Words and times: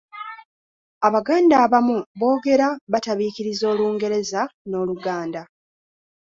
Abaganda 1.07 1.55
abamu 1.65 1.95
boogera 2.19 2.67
batabiikiriza 2.91 3.63
Olungereza 3.73 4.41
n'Oluganda. 4.69 5.41